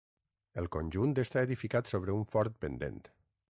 El 0.61 0.69
conjunt 0.75 1.13
està 1.25 1.45
edificat 1.49 1.93
sobre 1.93 2.17
un 2.23 2.27
fort 2.33 2.59
pendent. 2.67 3.01